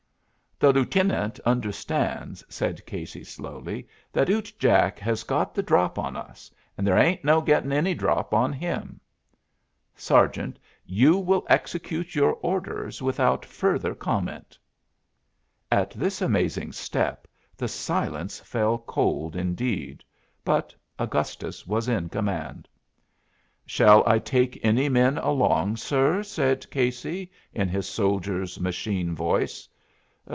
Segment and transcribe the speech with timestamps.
[0.59, 6.51] "The Lootenant understands," said Casey, slowly, "that Ute Jack has got the drop on us,
[6.77, 8.99] and there ain't no getting any drop on him."
[9.95, 14.55] "Sergeant, you will execute your orders without further comment."
[15.71, 17.27] At this amazing step
[17.57, 20.03] the silence fell cold indeed;
[20.45, 22.67] but Augustus was in command.
[23.65, 29.67] "Shall I take any men along, sir?" said Casey in his soldier's machine voice.